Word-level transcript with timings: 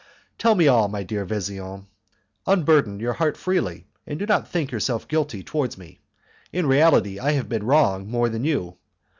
"Tell 0.39 0.55
me 0.55 0.67
all, 0.67 0.87
my 0.87 1.03
dear 1.03 1.25
Vesian, 1.27 1.85
unburden 2.47 2.99
your 2.99 3.13
heart 3.13 3.37
freely, 3.37 3.85
and 4.07 4.17
do 4.17 4.25
not 4.25 4.47
think 4.47 4.71
yourself 4.71 5.07
guilty 5.07 5.43
towards 5.43 5.77
me; 5.77 5.99
in 6.51 6.65
reality 6.65 7.19
I 7.19 7.33
have 7.33 7.47
been 7.47 7.61
wrong 7.67 8.09
more 8.09 8.27
than 8.27 8.43
you. 8.43 8.77